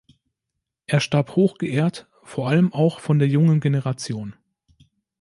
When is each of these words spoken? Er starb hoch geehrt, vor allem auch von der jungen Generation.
Er 0.87 0.99
starb 0.99 1.35
hoch 1.35 1.59
geehrt, 1.59 2.09
vor 2.23 2.49
allem 2.49 2.73
auch 2.73 2.99
von 2.99 3.19
der 3.19 3.27
jungen 3.27 3.59
Generation. 3.59 4.33